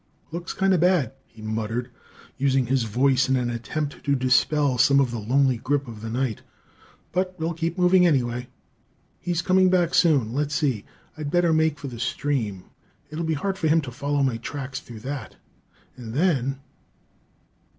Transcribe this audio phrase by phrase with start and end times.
[0.31, 1.91] "Looks kind of bad," he muttered,
[2.35, 6.09] using his voice in an attempt to dispel some of the lonely grip of the
[6.09, 6.41] night,
[7.11, 8.47] "but we'll keep moving, anyway!
[9.19, 10.33] He's coming back soon.
[10.33, 10.85] Let's see:
[11.19, 12.63] I'd better make for the stream.
[13.11, 15.35] It'll be hard for him to follow my tracks through that.
[15.95, 16.61] And then...."